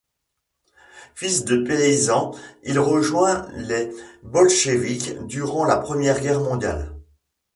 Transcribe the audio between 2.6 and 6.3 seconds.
il rejoint les bolcheviks durant la Première